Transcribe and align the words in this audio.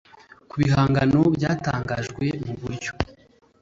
Ku 0.49 0.55
bihangano 0.61 1.19
byatangajwe 1.35 2.25
mu 2.45 2.53
buryo 2.61 2.91